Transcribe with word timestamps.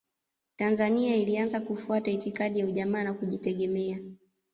Tanzania 0.55 1.15
ilianza 1.15 1.59
kufuata 1.59 2.11
itikadi 2.11 2.59
ya 2.59 2.65
ujamaa 2.65 3.03
na 3.03 3.13
kujitegemea 3.13 3.99